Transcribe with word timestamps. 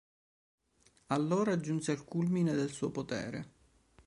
Allora 1.09 1.59
giunse 1.59 1.91
al 1.91 2.03
culmine 2.03 2.53
del 2.55 2.71
suo 2.71 2.89
potere. 2.89 3.51